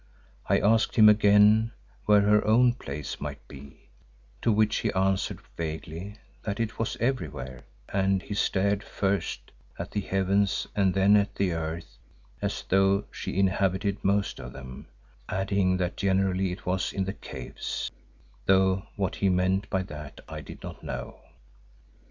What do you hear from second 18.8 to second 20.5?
what he meant by that I